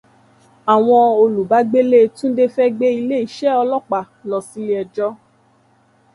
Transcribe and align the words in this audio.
Àwọn 0.73 1.03
olùbágbélé 1.23 1.99
Túndé 2.15 2.45
fẹ́ 2.55 2.73
gbé 2.75 2.87
ilé 2.99 3.15
iṣẹ́ 3.25 3.57
ọlọ́pàá 3.61 4.03
lọ 4.29 4.37
sílé 4.49 4.73
ẹjọ́ 4.83 5.09